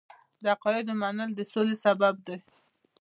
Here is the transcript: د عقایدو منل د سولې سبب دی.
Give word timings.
د 0.41 0.45
عقایدو 0.53 0.93
منل 1.01 1.29
د 1.35 1.39
سولې 1.51 1.75
سبب 1.85 2.15
دی. 2.27 2.37